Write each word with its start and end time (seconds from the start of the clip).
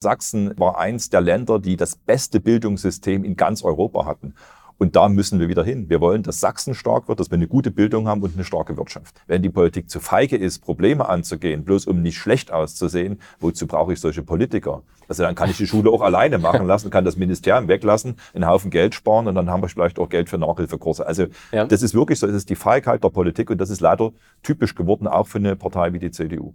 Sachsen 0.00 0.54
war 0.56 0.78
eins 0.78 1.10
der 1.10 1.20
Länder, 1.20 1.58
die 1.58 1.76
das 1.76 1.96
beste 1.96 2.38
Bildungssystem 2.38 3.24
in 3.24 3.36
ganz 3.36 3.64
Europa 3.64 4.06
hatten. 4.06 4.34
Und 4.80 4.94
da 4.94 5.08
müssen 5.08 5.40
wir 5.40 5.48
wieder 5.48 5.64
hin. 5.64 5.90
Wir 5.90 6.00
wollen, 6.00 6.22
dass 6.22 6.38
Sachsen 6.38 6.72
stark 6.72 7.08
wird, 7.08 7.18
dass 7.18 7.32
wir 7.32 7.34
eine 7.34 7.48
gute 7.48 7.72
Bildung 7.72 8.06
haben 8.06 8.22
und 8.22 8.34
eine 8.34 8.44
starke 8.44 8.76
Wirtschaft. 8.76 9.20
Wenn 9.26 9.42
die 9.42 9.48
Politik 9.48 9.90
zu 9.90 9.98
feige 9.98 10.36
ist, 10.36 10.60
Probleme 10.60 11.08
anzugehen, 11.08 11.64
bloß 11.64 11.86
um 11.86 12.00
nicht 12.00 12.16
schlecht 12.16 12.52
auszusehen, 12.52 13.20
wozu 13.40 13.66
brauche 13.66 13.92
ich 13.92 14.00
solche 14.00 14.22
Politiker? 14.22 14.82
Also 15.08 15.24
dann 15.24 15.34
kann 15.34 15.50
ich 15.50 15.56
die 15.56 15.66
Schule 15.66 15.90
auch 15.90 16.02
alleine 16.02 16.38
machen 16.38 16.64
lassen, 16.68 16.90
kann 16.90 17.04
das 17.04 17.16
Ministerium 17.16 17.66
weglassen, 17.66 18.14
einen 18.34 18.46
Haufen 18.46 18.70
Geld 18.70 18.94
sparen 18.94 19.26
und 19.26 19.34
dann 19.34 19.50
haben 19.50 19.64
wir 19.64 19.68
vielleicht 19.68 19.98
auch 19.98 20.08
Geld 20.08 20.28
für 20.28 20.38
Nachhilfekurse. 20.38 21.04
Also 21.04 21.26
ja. 21.50 21.64
das 21.64 21.82
ist 21.82 21.94
wirklich 21.94 22.20
so, 22.20 22.28
das 22.28 22.36
ist 22.36 22.50
die 22.50 22.54
Feigheit 22.54 23.02
der 23.02 23.08
Politik 23.08 23.50
und 23.50 23.60
das 23.60 23.70
ist 23.70 23.80
leider 23.80 24.12
typisch 24.44 24.76
geworden, 24.76 25.08
auch 25.08 25.26
für 25.26 25.38
eine 25.38 25.56
Partei 25.56 25.92
wie 25.92 25.98
die 25.98 26.12
CDU. 26.12 26.54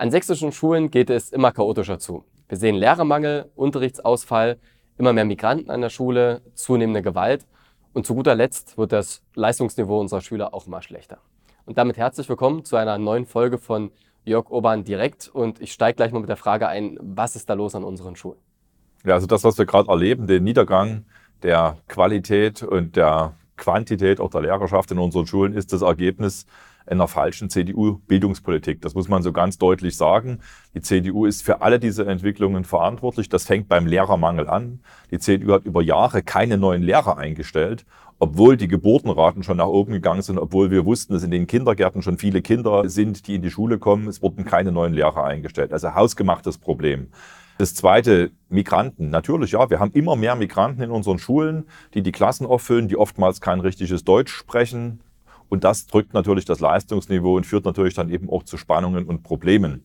An 0.00 0.12
sächsischen 0.12 0.52
Schulen 0.52 0.92
geht 0.92 1.10
es 1.10 1.30
immer 1.30 1.50
chaotischer 1.50 1.98
zu. 1.98 2.24
Wir 2.48 2.56
sehen 2.56 2.76
Lehrermangel, 2.76 3.50
Unterrichtsausfall, 3.56 4.60
immer 4.96 5.12
mehr 5.12 5.24
Migranten 5.24 5.72
an 5.72 5.80
der 5.80 5.88
Schule, 5.90 6.40
zunehmende 6.54 7.02
Gewalt 7.02 7.48
und 7.94 8.06
zu 8.06 8.14
guter 8.14 8.36
Letzt 8.36 8.78
wird 8.78 8.92
das 8.92 9.24
Leistungsniveau 9.34 9.98
unserer 9.98 10.20
Schüler 10.20 10.54
auch 10.54 10.68
immer 10.68 10.82
schlechter. 10.82 11.18
Und 11.64 11.78
damit 11.78 11.96
herzlich 11.96 12.28
willkommen 12.28 12.64
zu 12.64 12.76
einer 12.76 12.96
neuen 12.96 13.26
Folge 13.26 13.58
von 13.58 13.90
Jörg 14.24 14.48
Urban 14.50 14.84
direkt 14.84 15.26
und 15.26 15.60
ich 15.60 15.72
steige 15.72 15.96
gleich 15.96 16.12
mal 16.12 16.20
mit 16.20 16.28
der 16.28 16.36
Frage 16.36 16.68
ein, 16.68 16.96
was 17.02 17.34
ist 17.34 17.50
da 17.50 17.54
los 17.54 17.74
an 17.74 17.82
unseren 17.82 18.14
Schulen? 18.14 18.38
Ja, 19.04 19.14
also 19.14 19.26
das, 19.26 19.42
was 19.42 19.58
wir 19.58 19.66
gerade 19.66 19.90
erleben, 19.90 20.28
den 20.28 20.44
Niedergang 20.44 21.06
der 21.42 21.76
Qualität 21.88 22.62
und 22.62 22.94
der 22.94 23.34
Quantität 23.56 24.20
auch 24.20 24.30
der 24.30 24.42
Lehrerschaft 24.42 24.92
in 24.92 25.00
unseren 25.00 25.26
Schulen 25.26 25.54
ist 25.54 25.72
das 25.72 25.82
Ergebnis 25.82 26.46
einer 26.90 27.08
falschen 27.08 27.50
CDU-Bildungspolitik. 27.50 28.80
Das 28.82 28.94
muss 28.94 29.08
man 29.08 29.22
so 29.22 29.32
ganz 29.32 29.58
deutlich 29.58 29.96
sagen. 29.96 30.40
Die 30.74 30.80
CDU 30.80 31.26
ist 31.26 31.42
für 31.42 31.62
alle 31.62 31.78
diese 31.78 32.06
Entwicklungen 32.06 32.64
verantwortlich. 32.64 33.28
Das 33.28 33.44
fängt 33.44 33.68
beim 33.68 33.86
Lehrermangel 33.86 34.48
an. 34.48 34.80
Die 35.10 35.18
CDU 35.18 35.52
hat 35.52 35.64
über 35.64 35.82
Jahre 35.82 36.22
keine 36.22 36.58
neuen 36.58 36.82
Lehrer 36.82 37.18
eingestellt, 37.18 37.84
obwohl 38.18 38.56
die 38.56 38.68
Geburtenraten 38.68 39.42
schon 39.42 39.58
nach 39.58 39.66
oben 39.66 39.92
gegangen 39.92 40.22
sind, 40.22 40.38
obwohl 40.38 40.70
wir 40.70 40.84
wussten, 40.84 41.12
dass 41.12 41.22
in 41.22 41.30
den 41.30 41.46
Kindergärten 41.46 42.02
schon 42.02 42.18
viele 42.18 42.42
Kinder 42.42 42.88
sind, 42.88 43.26
die 43.26 43.36
in 43.36 43.42
die 43.42 43.50
Schule 43.50 43.78
kommen. 43.78 44.08
Es 44.08 44.22
wurden 44.22 44.44
keine 44.44 44.72
neuen 44.72 44.94
Lehrer 44.94 45.24
eingestellt. 45.24 45.72
Also 45.72 45.94
hausgemachtes 45.94 46.58
Problem. 46.58 47.08
Das 47.58 47.74
zweite, 47.74 48.30
Migranten. 48.48 49.10
Natürlich, 49.10 49.50
ja, 49.50 49.68
wir 49.68 49.80
haben 49.80 49.90
immer 49.90 50.14
mehr 50.14 50.36
Migranten 50.36 50.80
in 50.80 50.92
unseren 50.92 51.18
Schulen, 51.18 51.64
die 51.92 52.02
die 52.02 52.12
Klassen 52.12 52.46
auffüllen, 52.46 52.86
die 52.86 52.96
oftmals 52.96 53.40
kein 53.40 53.58
richtiges 53.58 54.04
Deutsch 54.04 54.32
sprechen, 54.32 55.00
und 55.48 55.64
das 55.64 55.86
drückt 55.86 56.14
natürlich 56.14 56.44
das 56.44 56.60
Leistungsniveau 56.60 57.36
und 57.36 57.46
führt 57.46 57.64
natürlich 57.64 57.94
dann 57.94 58.10
eben 58.10 58.30
auch 58.30 58.42
zu 58.42 58.56
Spannungen 58.56 59.06
und 59.06 59.22
Problemen. 59.22 59.84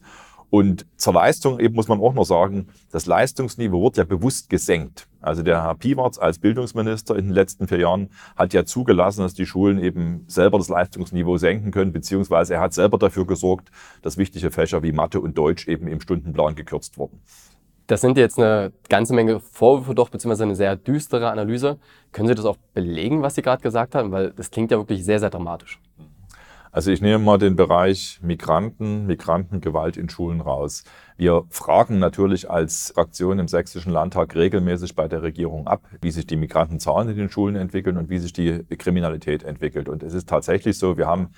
Und 0.54 0.86
zur 0.98 1.14
Leistung 1.14 1.60
eben 1.60 1.74
muss 1.74 1.88
man 1.88 2.00
auch 2.00 2.14
noch 2.14 2.26
sagen, 2.26 2.68
das 2.92 3.08
Leistungsniveau 3.08 3.86
wird 3.86 3.98
ja 3.98 4.04
bewusst 4.04 4.52
gesenkt. 4.52 5.08
Also 5.20 5.42
der 5.42 5.64
Herr 5.64 5.74
Piwarz 5.74 6.20
als 6.20 6.38
Bildungsminister 6.38 7.16
in 7.16 7.26
den 7.26 7.34
letzten 7.34 7.68
vier 7.68 7.80
Jahren 7.80 8.10
hat 8.36 8.54
ja 8.54 8.64
zugelassen, 8.64 9.22
dass 9.22 9.34
die 9.34 9.48
Schulen 9.48 9.80
eben 9.80 10.26
selber 10.28 10.60
das 10.60 10.70
Leistungsniveau 10.70 11.38
senken 11.38 11.72
können, 11.72 11.92
beziehungsweise 11.92 12.54
er 12.54 12.62
hat 12.62 12.76
selber 12.76 13.00
dafür 13.00 13.26
gesorgt, 13.26 13.72
dass 14.04 14.18
wichtige 14.18 14.52
Fächer 14.52 14.84
wie 14.84 14.92
Mathe 14.92 15.22
und 15.22 15.40
Deutsch 15.40 15.68
eben 15.68 15.88
im 15.88 16.00
Stundenplan 16.00 16.54
gekürzt 16.54 17.00
wurden. 17.00 17.22
Das 17.88 18.02
sind 18.02 18.18
jetzt 18.18 18.40
eine 18.40 18.72
ganze 18.90 19.14
Menge 19.14 19.40
Vorwürfe 19.40 19.94
doch, 19.94 20.10
beziehungsweise 20.10 20.44
eine 20.44 20.56
sehr 20.56 20.76
düstere 20.76 21.30
Analyse. 21.30 21.80
Können 22.12 22.30
Sie 22.30 22.36
das 22.36 22.46
auch 22.46 22.58
belegen, 22.74 23.22
was 23.22 23.36
Sie 23.36 23.42
gerade 23.42 23.62
gesagt 23.62 23.94
haben? 23.94 24.12
Weil 24.12 24.32
das 24.32 24.52
klingt 24.52 24.72
ja 24.72 24.78
wirklich 24.78 25.04
sehr, 25.04 25.20
sehr 25.20 25.30
dramatisch. 25.30 25.80
Also 26.74 26.90
ich 26.90 27.02
nehme 27.02 27.20
mal 27.20 27.38
den 27.38 27.56
Bereich 27.56 28.20
Migranten, 28.24 29.06
Migrantengewalt 29.06 29.96
in 29.96 30.10
Schulen 30.10 30.42
raus. 30.42 30.84
Wir 31.18 31.44
fragen 31.50 32.00
natürlich 32.00 32.50
als 32.50 32.94
Fraktion 32.96 33.38
im 33.38 33.48
Sächsischen 33.48 33.92
Landtag 33.92 34.34
regelmäßig 34.34 34.96
bei 34.96 35.08
der 35.08 35.22
Regierung 35.22 35.68
ab, 35.68 35.84
wie 36.02 36.10
sich 36.10 36.26
die 36.26 36.36
Migrantenzahlen 36.36 37.10
in 37.10 37.18
den 37.18 37.30
Schulen 37.30 37.56
entwickeln 37.56 37.98
und 37.98 38.10
wie 38.10 38.18
sich 38.18 38.34
die 38.34 38.64
Kriminalität 38.76 39.44
entwickelt. 39.44 39.88
Und 39.88 40.02
es 40.02 40.16
ist 40.16 40.28
tatsächlich 40.28 40.80
so, 40.80 40.98
wir 40.98 41.06
haben 41.06 41.30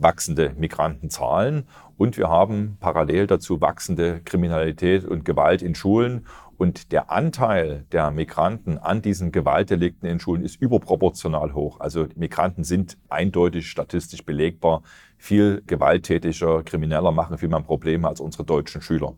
wachsende 0.00 0.54
Migrantenzahlen 0.56 1.66
und 2.00 2.16
wir 2.16 2.28
haben 2.28 2.78
parallel 2.80 3.26
dazu 3.26 3.60
wachsende 3.60 4.20
Kriminalität 4.24 5.04
und 5.04 5.24
Gewalt 5.26 5.60
in 5.60 5.74
Schulen. 5.74 6.26
Und 6.56 6.92
der 6.92 7.10
Anteil 7.10 7.84
der 7.92 8.10
Migranten 8.10 8.78
an 8.78 9.02
diesen 9.02 9.32
Gewaltdelikten 9.32 10.08
in 10.08 10.18
Schulen 10.18 10.42
ist 10.42 10.60
überproportional 10.60 11.52
hoch. 11.52 11.78
Also 11.78 12.06
Migranten 12.16 12.64
sind 12.64 12.96
eindeutig 13.10 13.68
statistisch 13.68 14.24
belegbar 14.24 14.82
viel 15.18 15.62
gewalttätiger, 15.66 16.62
krimineller, 16.62 17.12
machen 17.12 17.36
viel 17.36 17.50
mehr 17.50 17.60
Probleme 17.60 18.08
als 18.08 18.20
unsere 18.20 18.44
deutschen 18.44 18.80
Schüler. 18.80 19.14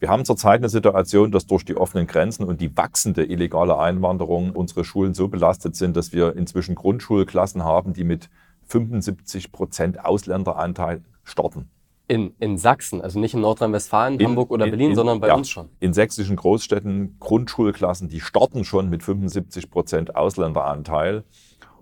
Wir 0.00 0.08
haben 0.08 0.24
zurzeit 0.24 0.58
eine 0.58 0.68
Situation, 0.68 1.30
dass 1.30 1.46
durch 1.46 1.64
die 1.64 1.76
offenen 1.76 2.06
Grenzen 2.08 2.44
und 2.44 2.60
die 2.60 2.76
wachsende 2.76 3.24
illegale 3.24 3.78
Einwanderung 3.78 4.50
unsere 4.50 4.84
Schulen 4.84 5.14
so 5.14 5.28
belastet 5.28 5.76
sind, 5.76 5.96
dass 5.96 6.12
wir 6.12 6.36
inzwischen 6.36 6.74
Grundschulklassen 6.74 7.62
haben, 7.62 7.92
die 7.92 8.04
mit 8.04 8.28
75 8.66 9.52
Prozent 9.52 10.04
Ausländeranteil 10.04 11.02
starten. 11.24 11.70
In, 12.08 12.34
in 12.38 12.56
Sachsen, 12.56 13.00
also 13.00 13.18
nicht 13.18 13.34
in 13.34 13.40
Nordrhein-Westfalen, 13.40 14.22
Hamburg 14.24 14.52
oder 14.52 14.66
in, 14.66 14.70
Berlin, 14.70 14.90
in, 14.90 14.96
sondern 14.96 15.18
bei 15.18 15.28
ja, 15.28 15.34
uns 15.34 15.48
schon. 15.48 15.68
In 15.80 15.92
sächsischen 15.92 16.36
Großstädten 16.36 17.16
Grundschulklassen, 17.18 18.08
die 18.08 18.20
starten 18.20 18.64
schon 18.64 18.88
mit 18.88 19.02
75 19.02 19.70
Prozent 19.70 20.14
Ausländeranteil. 20.14 21.24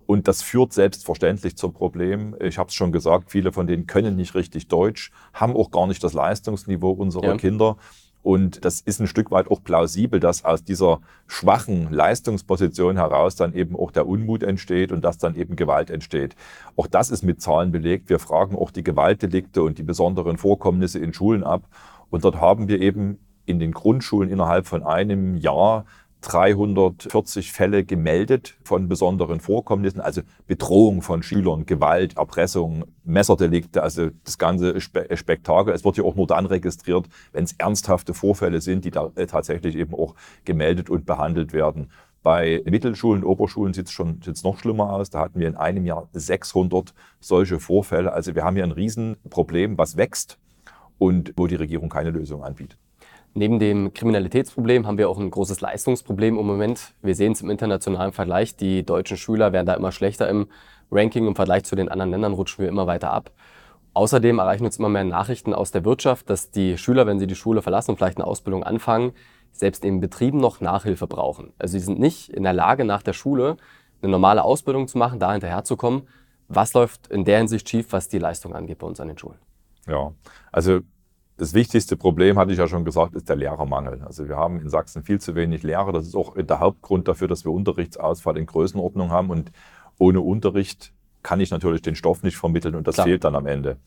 Und 0.06 0.28
das 0.28 0.42
führt 0.42 0.72
selbstverständlich 0.72 1.56
zum 1.56 1.72
Problem. 1.72 2.36
Ich 2.40 2.58
habe 2.58 2.68
es 2.68 2.74
schon 2.74 2.92
gesagt, 2.92 3.30
viele 3.30 3.52
von 3.52 3.66
denen 3.66 3.86
können 3.86 4.16
nicht 4.16 4.34
richtig 4.34 4.68
Deutsch, 4.68 5.10
haben 5.32 5.56
auch 5.56 5.70
gar 5.70 5.86
nicht 5.86 6.02
das 6.04 6.12
Leistungsniveau 6.12 6.90
unserer 6.90 7.24
ja. 7.24 7.36
Kinder. 7.36 7.76
Und 8.24 8.64
das 8.64 8.80
ist 8.80 9.00
ein 9.00 9.06
Stück 9.06 9.30
weit 9.30 9.50
auch 9.50 9.62
plausibel, 9.62 10.18
dass 10.18 10.46
aus 10.46 10.64
dieser 10.64 11.00
schwachen 11.26 11.92
Leistungsposition 11.92 12.96
heraus 12.96 13.36
dann 13.36 13.52
eben 13.52 13.76
auch 13.76 13.90
der 13.90 14.08
Unmut 14.08 14.42
entsteht 14.42 14.92
und 14.92 15.04
dass 15.04 15.18
dann 15.18 15.36
eben 15.36 15.56
Gewalt 15.56 15.90
entsteht. 15.90 16.34
Auch 16.74 16.86
das 16.86 17.10
ist 17.10 17.22
mit 17.22 17.42
Zahlen 17.42 17.70
belegt. 17.70 18.08
Wir 18.08 18.18
fragen 18.18 18.56
auch 18.56 18.70
die 18.70 18.82
Gewaltdelikte 18.82 19.62
und 19.62 19.76
die 19.76 19.82
besonderen 19.82 20.38
Vorkommnisse 20.38 20.98
in 21.00 21.12
Schulen 21.12 21.44
ab. 21.44 21.68
Und 22.08 22.24
dort 22.24 22.40
haben 22.40 22.66
wir 22.66 22.80
eben 22.80 23.18
in 23.44 23.58
den 23.58 23.72
Grundschulen 23.72 24.30
innerhalb 24.30 24.66
von 24.66 24.82
einem 24.82 25.36
Jahr 25.36 25.84
340 26.24 27.52
Fälle 27.52 27.84
gemeldet 27.84 28.56
von 28.64 28.88
besonderen 28.88 29.40
Vorkommnissen, 29.40 30.00
also 30.00 30.22
Bedrohung 30.46 31.02
von 31.02 31.22
Schülern, 31.22 31.66
Gewalt, 31.66 32.16
Erpressung, 32.16 32.84
Messerdelikte, 33.04 33.82
also 33.82 34.08
das 34.24 34.38
ganze 34.38 34.80
Spe 34.80 35.06
Spektakel. 35.16 35.74
Es 35.74 35.84
wird 35.84 35.98
ja 35.98 36.04
auch 36.04 36.14
nur 36.14 36.26
dann 36.26 36.46
registriert, 36.46 37.08
wenn 37.32 37.44
es 37.44 37.52
ernsthafte 37.52 38.14
Vorfälle 38.14 38.62
sind, 38.62 38.86
die 38.86 38.90
da 38.90 39.10
äh, 39.16 39.26
tatsächlich 39.26 39.76
eben 39.76 39.94
auch 39.94 40.14
gemeldet 40.44 40.88
und 40.88 41.04
behandelt 41.04 41.52
werden. 41.52 41.90
Bei 42.22 42.62
Mittelschulen, 42.64 43.22
Oberschulen 43.22 43.74
sieht 43.74 43.88
es 43.88 43.92
schon 43.92 44.22
sieht's 44.22 44.44
noch 44.44 44.58
schlimmer 44.58 44.94
aus. 44.94 45.10
Da 45.10 45.20
hatten 45.20 45.38
wir 45.38 45.46
in 45.46 45.56
einem 45.56 45.84
Jahr 45.84 46.08
600 46.14 46.94
solche 47.20 47.60
Vorfälle. 47.60 48.14
Also 48.14 48.34
wir 48.34 48.44
haben 48.44 48.54
hier 48.54 48.64
ein 48.64 48.72
Riesenproblem, 48.72 49.76
was 49.76 49.98
wächst 49.98 50.38
und 50.96 51.34
wo 51.36 51.46
die 51.46 51.56
Regierung 51.56 51.90
keine 51.90 52.10
Lösung 52.10 52.42
anbietet. 52.42 52.78
Neben 53.36 53.58
dem 53.58 53.92
Kriminalitätsproblem 53.92 54.86
haben 54.86 54.96
wir 54.96 55.10
auch 55.10 55.18
ein 55.18 55.30
großes 55.30 55.60
Leistungsproblem 55.60 56.38
im 56.38 56.46
Moment. 56.46 56.94
Wir 57.02 57.16
sehen 57.16 57.32
es 57.32 57.40
im 57.40 57.50
internationalen 57.50 58.12
Vergleich. 58.12 58.56
Die 58.56 58.86
deutschen 58.86 59.16
Schüler 59.16 59.52
werden 59.52 59.66
da 59.66 59.74
immer 59.74 59.90
schlechter 59.90 60.28
im 60.28 60.46
Ranking. 60.92 61.26
Im 61.26 61.34
Vergleich 61.34 61.64
zu 61.64 61.74
den 61.74 61.88
anderen 61.88 62.12
Ländern 62.12 62.32
rutschen 62.32 62.62
wir 62.62 62.68
immer 62.68 62.86
weiter 62.86 63.12
ab. 63.12 63.32
Außerdem 63.92 64.38
erreichen 64.38 64.64
uns 64.64 64.78
immer 64.78 64.88
mehr 64.88 65.02
Nachrichten 65.02 65.52
aus 65.52 65.72
der 65.72 65.84
Wirtschaft, 65.84 66.30
dass 66.30 66.52
die 66.52 66.78
Schüler, 66.78 67.06
wenn 67.06 67.18
sie 67.18 67.26
die 67.26 67.34
Schule 67.34 67.60
verlassen 67.60 67.92
und 67.92 67.96
vielleicht 67.96 68.18
eine 68.18 68.26
Ausbildung 68.26 68.62
anfangen, 68.62 69.12
selbst 69.52 69.84
in 69.84 70.00
Betrieben 70.00 70.38
noch 70.38 70.60
Nachhilfe 70.60 71.08
brauchen. 71.08 71.52
Also 71.58 71.72
sie 71.78 71.84
sind 71.84 71.98
nicht 71.98 72.28
in 72.28 72.44
der 72.44 72.52
Lage, 72.52 72.84
nach 72.84 73.02
der 73.02 73.12
Schule 73.14 73.56
eine 74.00 74.12
normale 74.12 74.44
Ausbildung 74.44 74.86
zu 74.86 74.98
machen, 74.98 75.18
da 75.18 75.32
hinterherzukommen. 75.32 76.08
Was 76.46 76.72
läuft 76.74 77.08
in 77.08 77.24
der 77.24 77.38
Hinsicht 77.38 77.68
schief, 77.68 77.88
was 77.90 78.08
die 78.08 78.18
Leistung 78.18 78.54
angeht 78.54 78.78
bei 78.78 78.86
uns 78.86 79.00
an 79.00 79.08
den 79.08 79.18
Schulen? 79.18 79.38
Ja, 79.86 80.12
also 80.52 80.80
das 81.36 81.52
wichtigste 81.52 81.96
Problem, 81.96 82.38
hatte 82.38 82.52
ich 82.52 82.58
ja 82.58 82.68
schon 82.68 82.84
gesagt, 82.84 83.14
ist 83.14 83.28
der 83.28 83.36
Lehrermangel. 83.36 84.02
Also 84.02 84.28
wir 84.28 84.36
haben 84.36 84.60
in 84.60 84.68
Sachsen 84.68 85.02
viel 85.02 85.20
zu 85.20 85.34
wenig 85.34 85.62
Lehrer. 85.62 85.92
Das 85.92 86.06
ist 86.06 86.14
auch 86.14 86.36
der 86.36 86.60
Hauptgrund 86.60 87.08
dafür, 87.08 87.26
dass 87.26 87.44
wir 87.44 87.50
Unterrichtsausfall 87.50 88.36
in 88.36 88.46
Größenordnung 88.46 89.10
haben. 89.10 89.30
Und 89.30 89.50
ohne 89.98 90.20
Unterricht 90.20 90.92
kann 91.22 91.40
ich 91.40 91.50
natürlich 91.50 91.82
den 91.82 91.96
Stoff 91.96 92.22
nicht 92.22 92.36
vermitteln 92.36 92.76
und 92.76 92.86
das 92.86 92.96
Klar. 92.96 93.06
fehlt 93.06 93.24
dann 93.24 93.34
am 93.34 93.46
Ende. 93.46 93.78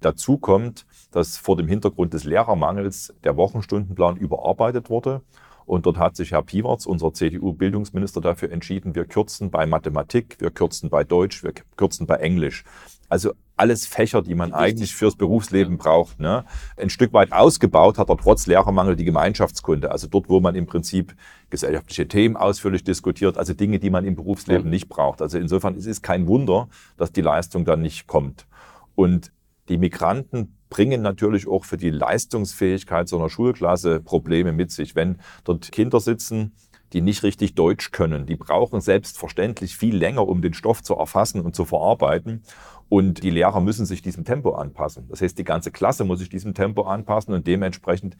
Dazu 0.00 0.36
kommt, 0.36 0.86
dass 1.10 1.38
vor 1.38 1.56
dem 1.56 1.68
Hintergrund 1.68 2.12
des 2.12 2.24
Lehrermangels 2.24 3.14
der 3.24 3.36
Wochenstundenplan 3.36 4.16
überarbeitet 4.16 4.90
wurde 4.90 5.22
Und 5.64 5.86
dort 5.86 5.98
hat 5.98 6.16
sich 6.16 6.32
Herr 6.32 6.42
Piewerts, 6.42 6.86
unser 6.86 7.12
CDU-Bildungsminister, 7.12 8.20
dafür 8.20 8.50
entschieden, 8.50 8.94
wir 8.94 9.04
kürzen 9.04 9.50
bei 9.50 9.66
Mathematik, 9.66 10.36
wir 10.38 10.50
kürzen 10.50 10.90
bei 10.90 11.04
Deutsch, 11.04 11.42
wir 11.42 11.52
kürzen 11.76 12.06
bei 12.06 12.16
Englisch. 12.16 12.64
Also 13.08 13.32
alles 13.62 13.86
Fächer, 13.86 14.22
die 14.22 14.34
man 14.34 14.50
die 14.50 14.56
eigentlich 14.56 14.92
fürs 14.92 15.14
Berufsleben 15.14 15.78
braucht. 15.78 16.18
Ne? 16.18 16.44
Ein 16.76 16.90
Stück 16.90 17.12
weit 17.12 17.30
ausgebaut 17.30 17.96
hat 17.96 18.08
er 18.10 18.16
trotz 18.16 18.48
Lehrermangel 18.48 18.96
die 18.96 19.04
Gemeinschaftskunde. 19.04 19.92
Also 19.92 20.08
dort, 20.08 20.28
wo 20.28 20.40
man 20.40 20.56
im 20.56 20.66
Prinzip 20.66 21.14
gesellschaftliche 21.48 22.08
Themen 22.08 22.36
ausführlich 22.36 22.82
diskutiert, 22.82 23.38
also 23.38 23.54
Dinge, 23.54 23.78
die 23.78 23.90
man 23.90 24.04
im 24.04 24.16
Berufsleben 24.16 24.64
ja. 24.64 24.70
nicht 24.70 24.88
braucht. 24.88 25.22
Also 25.22 25.38
insofern 25.38 25.76
ist 25.76 25.86
es 25.86 26.02
kein 26.02 26.26
Wunder, 26.26 26.68
dass 26.96 27.12
die 27.12 27.20
Leistung 27.20 27.64
dann 27.64 27.82
nicht 27.82 28.08
kommt. 28.08 28.48
Und 28.96 29.30
die 29.68 29.78
Migranten 29.78 30.58
bringen 30.68 31.00
natürlich 31.00 31.46
auch 31.46 31.64
für 31.64 31.76
die 31.76 31.90
Leistungsfähigkeit 31.90 33.08
so 33.08 33.16
einer 33.16 33.28
Schulklasse 33.28 34.00
Probleme 34.00 34.50
mit 34.50 34.72
sich. 34.72 34.96
Wenn 34.96 35.20
dort 35.44 35.70
Kinder 35.70 36.00
sitzen, 36.00 36.52
die 36.92 37.00
nicht 37.00 37.22
richtig 37.22 37.54
Deutsch 37.54 37.90
können, 37.90 38.26
die 38.26 38.36
brauchen 38.36 38.80
selbstverständlich 38.80 39.76
viel 39.76 39.96
länger, 39.96 40.26
um 40.26 40.42
den 40.42 40.54
Stoff 40.54 40.82
zu 40.82 40.94
erfassen 40.94 41.40
und 41.40 41.54
zu 41.54 41.64
verarbeiten. 41.64 42.42
Und 42.88 43.22
die 43.22 43.30
Lehrer 43.30 43.60
müssen 43.60 43.86
sich 43.86 44.02
diesem 44.02 44.24
Tempo 44.24 44.52
anpassen. 44.52 45.08
Das 45.08 45.22
heißt, 45.22 45.38
die 45.38 45.44
ganze 45.44 45.70
Klasse 45.70 46.04
muss 46.04 46.18
sich 46.18 46.28
diesem 46.28 46.52
Tempo 46.52 46.82
anpassen 46.82 47.32
und 47.32 47.46
dementsprechend 47.46 48.16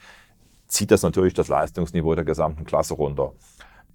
zieht 0.66 0.90
das 0.90 1.02
natürlich 1.02 1.34
das 1.34 1.48
Leistungsniveau 1.48 2.14
der 2.14 2.24
gesamten 2.24 2.64
Klasse 2.64 2.94
runter. 2.94 3.34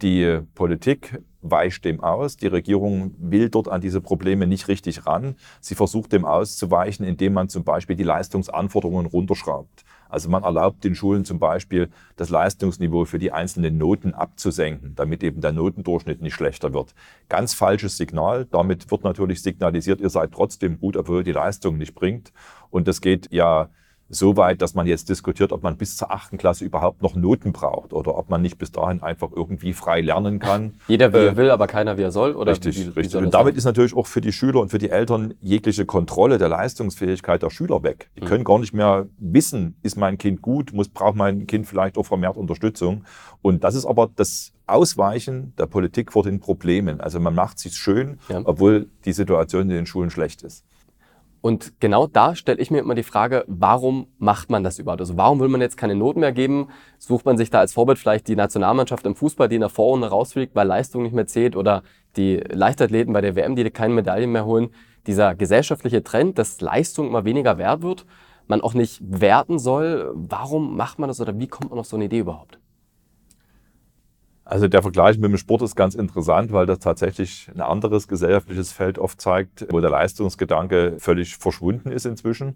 Die 0.02 0.42
Politik 0.54 1.20
weicht 1.42 1.86
dem 1.86 2.02
aus. 2.02 2.38
Die 2.38 2.48
Regierung 2.48 3.16
will 3.18 3.50
dort 3.50 3.68
an 3.68 3.82
diese 3.82 4.02
Probleme 4.02 4.46
nicht 4.46 4.68
richtig 4.68 5.06
ran. 5.06 5.36
Sie 5.60 5.76
versucht 5.76 6.14
dem 6.14 6.26
auszuweichen, 6.26 7.06
indem 7.06 7.34
man 7.34 7.50
zum 7.50 7.64
Beispiel 7.64 7.96
die 7.96 8.04
Leistungsanforderungen 8.04 9.08
runterschraubt. 9.08 9.84
Also 10.10 10.30
man 10.30 10.44
erlaubt 10.44 10.84
den 10.84 10.96
Schulen 10.96 11.26
zum 11.26 11.40
Beispiel, 11.40 11.90
das 12.16 12.30
Leistungsniveau 12.30 13.06
für 13.06 13.20
die 13.20 13.32
einzelnen 13.32 13.78
Noten 13.78 14.14
abzusenken, 14.14 14.94
damit 14.96 15.24
eben 15.24 15.42
der 15.42 15.52
Notendurchschnitt 15.52 16.22
nicht 16.22 16.34
schlechter 16.34 16.74
wird. 16.74 16.94
Ganz 17.28 17.54
falsches 17.54 17.98
Signal. 17.98 18.46
Damit 18.46 18.90
wird 18.90 19.04
natürlich 19.04 19.42
signalisiert, 19.42 20.00
ihr 20.00 20.10
seid 20.10 20.32
trotzdem 20.32 20.80
gut, 20.80 20.96
obwohl 20.96 21.22
ihr 21.22 21.24
die 21.24 21.32
Leistung 21.32 21.78
nicht 21.78 21.96
bringt. 21.96 22.32
Und 22.70 22.88
das 22.88 23.02
geht 23.02 23.32
ja 23.32 23.70
so 24.10 24.38
weit, 24.38 24.62
dass 24.62 24.74
man 24.74 24.88
jetzt 24.88 25.10
diskutiert, 25.10 25.52
ob 25.52 25.64
man 25.64 25.78
bis 25.78 25.98
zur 25.98 26.12
achten 26.12 26.38
Klasse 26.38 26.64
überhaupt 26.64 27.02
noch 27.02 27.16
Noten 27.16 27.52
braucht 27.52 27.94
oder 27.94 28.18
ob 28.18 28.30
man 28.30 28.42
nicht 28.42 28.58
bis 28.58 28.72
dahin 28.72 29.02
einfach 29.02 29.30
irgendwie 29.36 29.74
frei 29.74 30.02
lernen 30.02 30.40
kann. 30.40 30.76
Jeder 30.88 31.14
wie 31.14 31.18
äh, 31.18 31.28
er 31.28 31.38
will, 31.38 31.52
aber 31.52 31.68
keiner 31.68 31.98
wie 31.98 32.04
er 32.04 32.12
soll. 32.12 32.34
Oder 32.34 32.52
richtig, 32.52 32.78
wie, 32.78 32.90
richtig. 32.90 33.14
Wie 33.14 33.26
und 33.26 33.34
damit 33.34 33.54
sein? 33.54 33.58
ist 33.58 33.66
natürlich 33.66 33.96
auch 33.96 34.08
für 34.08 34.22
die 34.22 34.32
Schüler 34.32 34.62
und 34.62 34.70
für 34.70 34.78
die 34.78 34.90
Eltern 34.90 35.34
jegliche 35.42 35.86
Kontrolle 35.86 36.38
der 36.38 36.50
Leistungsfähigkeit 36.50 37.44
der 37.44 37.50
Schüler 37.50 37.84
weg. 37.84 38.10
Die 38.18 38.22
mhm. 38.22 38.26
können 38.28 38.44
gar 38.44 38.60
nicht 38.60 38.74
mehr 38.74 39.08
wissen, 39.18 39.76
ist 39.84 39.98
mein 39.98 40.18
Kind 40.18 40.42
gut, 40.42 40.74
muss 40.74 40.90
braucht 40.90 41.16
mein 41.16 41.48
Kind 41.48 41.68
vielleicht 41.68 41.98
auch 41.98 42.06
vermehrt 42.06 42.38
Unterstützung. 42.38 43.04
Und 43.42 43.64
das 43.64 43.76
ist 43.76 43.86
aber 43.86 44.10
das 44.16 44.54
Ausweichen 44.68 45.54
der 45.58 45.66
Politik 45.66 46.12
vor 46.12 46.24
den 46.24 46.40
Problemen. 46.40 47.02
Also 47.02 47.20
man 47.20 47.36
macht 47.36 47.60
sich 47.60 47.76
schön, 47.76 48.20
ja. 48.30 48.42
obwohl 48.44 48.90
die 49.06 49.14
Situation 49.14 49.64
in 49.64 49.70
den 49.70 49.86
Schulen 49.86 50.10
schlecht 50.10 50.44
ist. 50.44 50.66
Und 51.42 51.80
genau 51.80 52.08
da 52.08 52.36
stelle 52.36 52.60
ich 52.60 52.72
mir 52.72 52.80
immer 52.80 52.96
die 52.96 53.04
Frage, 53.04 53.46
warum 53.48 54.08
macht 54.18 54.50
man 54.50 54.64
das 54.64 54.80
überhaupt? 54.80 55.02
Also 55.02 55.18
warum 55.18 55.40
will 55.40 55.50
man 55.50 55.62
jetzt 55.62 55.78
keine 55.78 55.96
Noten 55.96 56.20
mehr 56.20 56.32
geben? 56.32 56.70
Sucht 56.98 57.26
man 57.26 57.38
sich 57.38 57.50
da 57.50 57.60
als 57.60 57.74
Vorbild 57.74 58.00
vielleicht 58.00 58.28
die 58.28 58.36
Nationalmannschaft 58.36 59.06
im 59.06 59.16
Fußball, 59.16 59.48
die 59.48 59.56
in 59.56 59.62
der 59.62 59.70
Vorrunde 59.70 60.08
rausfliegt, 60.08 60.56
weil 60.56 60.68
Leistung 60.68 61.04
nicht 61.04 61.14
mehr 61.14 61.28
zählt 61.28 61.56
oder 61.56 61.84
die 62.16 62.38
Leichtathleten 62.38 63.14
bei 63.14 63.22
der 63.22 63.36
WM, 63.36 63.56
die 63.56 63.70
keine 63.70 63.94
Medaillen 63.94 64.32
mehr 64.32 64.46
holen? 64.46 64.70
Dieser 65.06 65.36
gesellschaftliche 65.36 66.04
Trend, 66.04 66.38
dass 66.38 66.60
Leistung 66.60 67.08
immer 67.08 67.24
weniger 67.24 67.58
wert 67.58 67.82
wird, 67.82 68.06
man 68.48 68.62
auch 68.62 68.74
nicht 68.74 69.00
werten 69.04 69.60
soll. 69.60 70.12
Warum 70.16 70.76
macht 70.76 71.00
man 71.00 71.08
das 71.08 71.22
oder 71.22 71.38
wie 71.40 71.48
kommt 71.48 71.70
man 71.70 71.80
auf 71.80 71.86
so 71.86 71.96
eine 71.96 72.06
Idee 72.06 72.20
überhaupt? 72.20 72.57
Also 74.50 74.70
der 74.70 74.82
Vergleich 74.82 75.18
mit 75.18 75.30
dem 75.30 75.38
Sport 75.38 75.62
ist 75.62 75.76
ganz 75.76 75.94
interessant, 75.94 76.54
weil 76.54 76.66
das 76.66 76.80
tatsächlich 76.80 77.52
ein 77.54 77.60
anderes 77.60 78.08
gesellschaftliches 78.08 78.72
Feld 78.72 78.98
oft 78.98 79.20
zeigt, 79.20 79.68
wo 79.72 79.82
der 79.82 79.90
Leistungsgedanke 79.90 80.96
völlig 81.00 81.36
verschwunden 81.36 81.92
ist 81.92 82.06
inzwischen. 82.06 82.56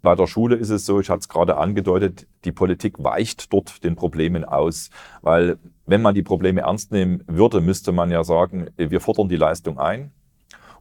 Bei 0.00 0.14
der 0.14 0.28
Schule 0.28 0.56
ist 0.56 0.70
es 0.70 0.86
so, 0.86 0.98
ich 0.98 1.10
hatte 1.10 1.20
es 1.20 1.28
gerade 1.28 1.58
angedeutet, 1.58 2.26
die 2.46 2.52
Politik 2.52 3.04
weicht 3.04 3.52
dort 3.52 3.84
den 3.84 3.96
Problemen 3.96 4.46
aus, 4.46 4.88
weil 5.20 5.58
wenn 5.84 6.00
man 6.00 6.14
die 6.14 6.22
Probleme 6.22 6.62
ernst 6.62 6.90
nehmen 6.90 7.22
würde, 7.26 7.60
müsste 7.60 7.92
man 7.92 8.10
ja 8.10 8.24
sagen, 8.24 8.70
wir 8.78 9.00
fordern 9.02 9.28
die 9.28 9.36
Leistung 9.36 9.78
ein, 9.78 10.12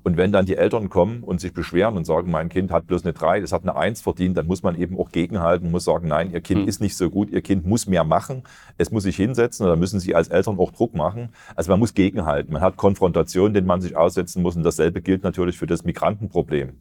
und 0.05 0.17
wenn 0.17 0.31
dann 0.31 0.45
die 0.45 0.55
Eltern 0.55 0.87
kommen 0.89 1.23
und 1.23 1.41
sich 1.41 1.51
beschweren 1.51 1.97
und 1.97 2.05
sagen, 2.05 2.29
mein 2.29 2.47
Kind 2.47 2.69
hat 2.69 2.85
bloß 2.85 3.03
eine 3.03 3.13
3, 3.13 3.39
das 3.39 3.51
hat 3.51 3.63
eine 3.63 3.75
1 3.75 4.01
verdient, 4.01 4.37
dann 4.37 4.45
muss 4.45 4.61
man 4.61 4.77
eben 4.79 4.99
auch 4.99 5.09
gegenhalten, 5.09 5.71
muss 5.71 5.83
sagen, 5.83 6.07
nein, 6.07 6.31
ihr 6.31 6.41
Kind 6.41 6.61
mhm. 6.61 6.67
ist 6.67 6.79
nicht 6.79 6.95
so 6.95 7.09
gut, 7.09 7.31
ihr 7.31 7.41
Kind 7.41 7.65
muss 7.65 7.87
mehr 7.87 8.03
machen, 8.03 8.43
es 8.77 8.91
muss 8.91 9.01
sich 9.01 9.15
hinsetzen 9.15 9.65
oder 9.65 9.75
müssen 9.75 9.99
Sie 9.99 10.13
als 10.13 10.27
Eltern 10.27 10.59
auch 10.59 10.71
Druck 10.71 10.93
machen. 10.93 11.29
Also 11.55 11.71
man 11.71 11.79
muss 11.79 11.95
gegenhalten. 11.95 12.53
Man 12.53 12.61
hat 12.61 12.77
Konfrontation, 12.77 13.55
denen 13.55 13.65
man 13.65 13.81
sich 13.81 13.97
aussetzen 13.97 14.43
muss 14.43 14.55
und 14.55 14.61
dasselbe 14.61 15.01
gilt 15.01 15.23
natürlich 15.23 15.57
für 15.57 15.65
das 15.65 15.83
Migrantenproblem. 15.83 16.73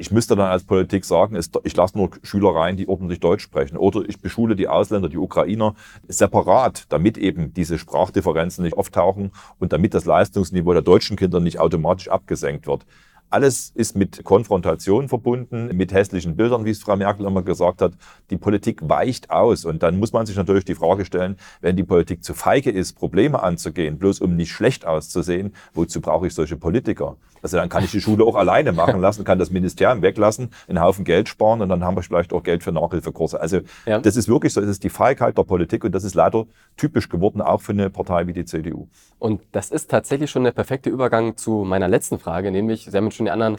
Ich 0.00 0.12
müsste 0.12 0.36
dann 0.36 0.46
als 0.46 0.62
Politik 0.62 1.04
sagen, 1.04 1.36
ich 1.64 1.76
lasse 1.76 1.98
nur 1.98 2.10
Schüler 2.22 2.54
rein, 2.54 2.76
die 2.76 2.88
ordentlich 2.88 3.18
Deutsch 3.18 3.42
sprechen. 3.42 3.76
Oder 3.76 4.08
ich 4.08 4.20
beschule 4.20 4.54
die 4.54 4.68
Ausländer, 4.68 5.08
die 5.08 5.18
Ukrainer 5.18 5.74
separat, 6.06 6.84
damit 6.88 7.18
eben 7.18 7.52
diese 7.52 7.78
Sprachdifferenzen 7.78 8.62
nicht 8.62 8.76
auftauchen 8.76 9.32
und 9.58 9.72
damit 9.72 9.94
das 9.94 10.04
Leistungsniveau 10.04 10.72
der 10.72 10.82
deutschen 10.82 11.16
Kinder 11.16 11.40
nicht 11.40 11.58
automatisch 11.58 12.08
abgesenkt 12.08 12.68
wird. 12.68 12.86
Alles 13.30 13.72
ist 13.74 13.96
mit 13.96 14.24
Konfrontation 14.24 15.08
verbunden, 15.08 15.76
mit 15.76 15.92
hässlichen 15.92 16.36
Bildern, 16.36 16.64
wie 16.64 16.70
es 16.70 16.80
Frau 16.80 16.96
Merkel 16.96 17.26
immer 17.26 17.42
gesagt 17.42 17.82
hat. 17.82 17.92
Die 18.30 18.36
Politik 18.36 18.88
weicht 18.88 19.30
aus. 19.30 19.64
Und 19.64 19.82
dann 19.82 19.98
muss 19.98 20.12
man 20.12 20.26
sich 20.26 20.36
natürlich 20.36 20.64
die 20.64 20.74
Frage 20.74 21.04
stellen, 21.04 21.36
wenn 21.60 21.76
die 21.76 21.84
Politik 21.84 22.24
zu 22.24 22.34
feige 22.34 22.70
ist, 22.70 22.94
Probleme 22.94 23.42
anzugehen, 23.42 23.98
bloß 23.98 24.20
um 24.20 24.36
nicht 24.36 24.52
schlecht 24.52 24.86
auszusehen, 24.86 25.54
wozu 25.74 26.00
brauche 26.00 26.26
ich 26.26 26.34
solche 26.34 26.56
Politiker? 26.56 27.16
Also 27.42 27.56
dann 27.56 27.68
kann 27.68 27.84
ich 27.84 27.90
die 27.90 28.00
Schule 28.00 28.24
auch 28.24 28.34
alleine 28.34 28.72
machen 28.72 29.00
lassen, 29.00 29.24
kann 29.24 29.38
das 29.38 29.50
Ministerium 29.50 30.02
weglassen, 30.02 30.50
einen 30.68 30.80
Haufen 30.80 31.04
Geld 31.04 31.28
sparen 31.28 31.60
und 31.60 31.68
dann 31.68 31.84
haben 31.84 31.96
wir 31.96 32.02
vielleicht 32.02 32.32
auch 32.32 32.42
Geld 32.42 32.62
für 32.62 32.72
Nachhilfekurse. 32.72 33.40
Also 33.40 33.60
ja. 33.86 34.00
das 34.00 34.16
ist 34.16 34.28
wirklich 34.28 34.52
so, 34.52 34.60
es 34.60 34.68
ist 34.68 34.84
die 34.84 34.90
Feigheit 34.90 35.38
der 35.38 35.44
Politik 35.44 35.84
und 35.84 35.92
das 35.92 36.04
ist 36.04 36.14
leider 36.14 36.46
typisch 36.76 37.08
geworden, 37.08 37.40
auch 37.40 37.60
für 37.60 37.72
eine 37.72 37.90
Partei 37.90 38.26
wie 38.26 38.32
die 38.32 38.44
CDU. 38.44 38.88
Und 39.18 39.42
das 39.52 39.70
ist 39.70 39.90
tatsächlich 39.90 40.30
schon 40.30 40.44
der 40.44 40.52
perfekte 40.52 40.90
Übergang 40.90 41.36
zu 41.36 41.64
meiner 41.64 41.88
letzten 41.88 42.18
Frage, 42.18 42.50
nämlich, 42.50 42.88
Sie 42.90 42.96
haben 42.96 43.10
schon 43.18 43.26
die 43.26 43.32
anderen 43.32 43.58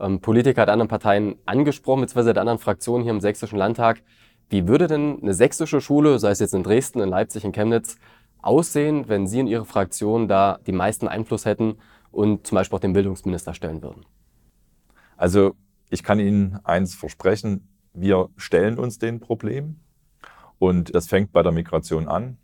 ähm, 0.00 0.20
Politiker 0.20 0.64
der 0.64 0.72
anderen 0.72 0.88
Parteien 0.88 1.36
angesprochen, 1.46 2.02
beziehungsweise 2.02 2.34
der 2.34 2.42
anderen 2.42 2.58
Fraktionen 2.58 3.02
hier 3.02 3.12
im 3.12 3.20
Sächsischen 3.20 3.58
Landtag. 3.58 4.02
Wie 4.48 4.66
würde 4.66 4.86
denn 4.86 5.18
eine 5.20 5.34
sächsische 5.34 5.80
Schule, 5.80 6.18
sei 6.18 6.30
es 6.30 6.38
jetzt 6.38 6.54
in 6.54 6.62
Dresden, 6.62 7.00
in 7.00 7.08
Leipzig, 7.08 7.44
in 7.44 7.52
Chemnitz, 7.52 7.96
aussehen, 8.40 9.08
wenn 9.08 9.26
Sie 9.26 9.40
und 9.40 9.46
Ihre 9.48 9.64
Fraktion 9.64 10.28
da 10.28 10.58
die 10.66 10.72
meisten 10.72 11.08
Einfluss 11.08 11.44
hätten 11.44 11.76
und 12.10 12.46
zum 12.46 12.56
Beispiel 12.56 12.76
auch 12.76 12.80
den 12.80 12.92
Bildungsminister 12.92 13.52
stellen 13.52 13.82
würden? 13.82 14.06
Also 15.16 15.54
ich 15.90 16.02
kann 16.02 16.20
Ihnen 16.20 16.60
eins 16.64 16.94
versprechen, 16.94 17.68
wir 17.92 18.28
stellen 18.36 18.78
uns 18.78 18.98
den 18.98 19.20
Problem 19.20 19.80
und 20.58 20.94
das 20.94 21.08
fängt 21.08 21.32
bei 21.32 21.42
der 21.42 21.52
Migration 21.52 22.08
an. 22.08 22.38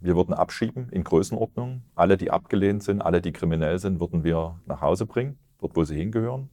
Wir 0.00 0.14
würden 0.14 0.34
abschieben 0.34 0.90
in 0.90 1.02
Größenordnung. 1.02 1.82
Alle, 1.94 2.16
die 2.16 2.30
abgelehnt 2.30 2.84
sind, 2.84 3.02
alle, 3.02 3.20
die 3.20 3.32
kriminell 3.32 3.78
sind, 3.78 4.00
würden 4.00 4.22
wir 4.22 4.60
nach 4.66 4.80
Hause 4.80 5.06
bringen, 5.06 5.38
dort, 5.60 5.76
wo 5.76 5.84
sie 5.84 5.96
hingehören. 5.96 6.50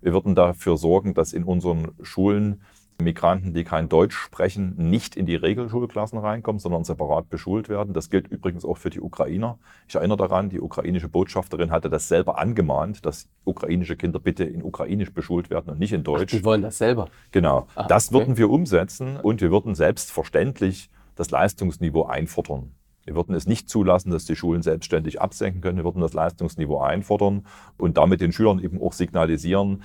Wir 0.00 0.12
würden 0.12 0.34
dafür 0.34 0.76
sorgen, 0.76 1.14
dass 1.14 1.32
in 1.32 1.44
unseren 1.44 1.92
Schulen 2.02 2.60
Migranten, 3.02 3.54
die 3.54 3.64
kein 3.64 3.88
Deutsch 3.88 4.16
sprechen, 4.16 4.74
nicht 4.76 5.16
in 5.16 5.26
die 5.26 5.34
Regelschulklassen 5.34 6.18
reinkommen, 6.18 6.60
sondern 6.60 6.84
separat 6.84 7.28
beschult 7.28 7.68
werden. 7.68 7.92
Das 7.92 8.08
gilt 8.08 8.28
übrigens 8.28 8.64
auch 8.64 8.78
für 8.78 8.90
die 8.90 9.00
Ukrainer. 9.00 9.58
Ich 9.88 9.96
erinnere 9.96 10.18
daran, 10.18 10.48
die 10.48 10.60
ukrainische 10.60 11.08
Botschafterin 11.08 11.70
hatte 11.70 11.90
das 11.90 12.08
selber 12.08 12.38
angemahnt, 12.38 13.04
dass 13.04 13.28
ukrainische 13.44 13.96
Kinder 13.96 14.20
bitte 14.20 14.44
in 14.44 14.62
Ukrainisch 14.62 15.12
beschult 15.12 15.50
werden 15.50 15.70
und 15.70 15.80
nicht 15.80 15.92
in 15.92 16.04
Deutsch. 16.04 16.32
Ach, 16.34 16.38
die 16.38 16.44
wollen 16.44 16.62
das 16.62 16.78
selber. 16.78 17.08
Genau. 17.32 17.66
Ah, 17.74 17.86
das 17.88 18.08
okay. 18.08 18.18
würden 18.18 18.36
wir 18.36 18.50
umsetzen 18.50 19.16
und 19.16 19.40
wir 19.40 19.50
würden 19.50 19.74
selbstverständlich 19.74 20.90
das 21.16 21.30
Leistungsniveau 21.30 22.04
einfordern. 22.04 22.72
Wir 23.04 23.14
würden 23.14 23.34
es 23.34 23.46
nicht 23.46 23.68
zulassen, 23.68 24.10
dass 24.10 24.24
die 24.24 24.36
Schulen 24.36 24.62
selbstständig 24.62 25.20
absenken 25.20 25.60
können. 25.60 25.78
Wir 25.78 25.84
würden 25.84 26.00
das 26.00 26.14
Leistungsniveau 26.14 26.80
einfordern 26.80 27.46
und 27.76 27.96
damit 27.98 28.20
den 28.20 28.32
Schülern 28.32 28.58
eben 28.58 28.80
auch 28.80 28.92
signalisieren, 28.92 29.82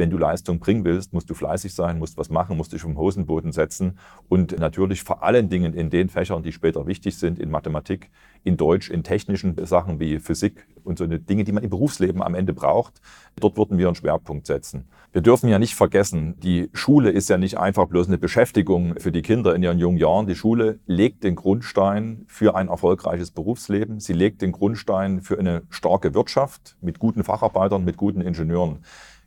wenn 0.00 0.10
du 0.10 0.16
Leistung 0.16 0.58
bringen 0.58 0.84
willst, 0.84 1.12
musst 1.12 1.28
du 1.28 1.34
fleißig 1.34 1.74
sein, 1.74 1.98
musst 1.98 2.16
was 2.16 2.30
machen, 2.30 2.56
musst 2.56 2.72
dich 2.72 2.80
vom 2.80 2.96
Hosenboden 2.96 3.52
setzen 3.52 3.98
und 4.28 4.58
natürlich 4.58 5.02
vor 5.02 5.22
allen 5.22 5.50
Dingen 5.50 5.74
in 5.74 5.90
den 5.90 6.08
Fächern, 6.08 6.42
die 6.42 6.52
später 6.52 6.86
wichtig 6.86 7.18
sind, 7.18 7.38
in 7.38 7.50
Mathematik, 7.50 8.10
in 8.42 8.56
Deutsch, 8.56 8.88
in 8.90 9.04
technischen 9.04 9.54
Sachen 9.66 10.00
wie 10.00 10.18
Physik 10.18 10.66
und 10.82 10.96
so 10.96 11.04
eine 11.04 11.18
Dinge, 11.18 11.44
die 11.44 11.52
man 11.52 11.62
im 11.62 11.68
Berufsleben 11.68 12.22
am 12.22 12.34
Ende 12.34 12.54
braucht. 12.54 13.02
Dort 13.38 13.58
würden 13.58 13.76
wir 13.76 13.88
einen 13.88 13.94
Schwerpunkt 13.94 14.46
setzen. 14.46 14.88
Wir 15.12 15.20
dürfen 15.20 15.50
ja 15.50 15.58
nicht 15.58 15.74
vergessen, 15.74 16.40
die 16.40 16.70
Schule 16.72 17.10
ist 17.10 17.28
ja 17.28 17.36
nicht 17.36 17.58
einfach 17.58 17.86
bloß 17.86 18.06
eine 18.06 18.16
Beschäftigung 18.16 18.94
für 18.98 19.12
die 19.12 19.22
Kinder 19.22 19.54
in 19.54 19.62
ihren 19.62 19.78
jungen 19.78 19.98
Jahren. 19.98 20.26
Die 20.26 20.34
Schule 20.34 20.78
legt 20.86 21.24
den 21.24 21.34
Grundstein 21.34 22.24
für 22.26 22.54
ein 22.54 22.68
erfolgreiches 22.68 23.32
Berufsleben. 23.32 24.00
Sie 24.00 24.14
legt 24.14 24.40
den 24.40 24.52
Grundstein 24.52 25.20
für 25.20 25.38
eine 25.38 25.62
starke 25.68 26.14
Wirtschaft 26.14 26.78
mit 26.80 26.98
guten 26.98 27.22
Facharbeitern, 27.22 27.84
mit 27.84 27.98
guten 27.98 28.22
Ingenieuren. 28.22 28.78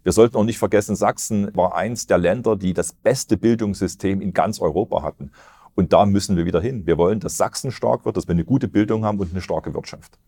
Wir 0.03 0.11
sollten 0.11 0.35
auch 0.35 0.43
nicht 0.43 0.59
vergessen, 0.59 0.95
Sachsen 0.95 1.55
war 1.55 1.75
eins 1.75 2.07
der 2.07 2.17
Länder, 2.17 2.57
die 2.57 2.73
das 2.73 2.91
beste 2.91 3.37
Bildungssystem 3.37 4.21
in 4.21 4.33
ganz 4.33 4.59
Europa 4.59 5.01
hatten. 5.01 5.31
Und 5.75 5.93
da 5.93 6.05
müssen 6.05 6.35
wir 6.35 6.45
wieder 6.45 6.61
hin. 6.61 6.85
Wir 6.85 6.97
wollen, 6.97 7.19
dass 7.19 7.37
Sachsen 7.37 7.71
stark 7.71 8.05
wird, 8.05 8.17
dass 8.17 8.27
wir 8.27 8.33
eine 8.33 8.45
gute 8.45 8.67
Bildung 8.67 9.05
haben 9.05 9.19
und 9.19 9.31
eine 9.31 9.41
starke 9.41 9.73
Wirtschaft. 9.73 10.19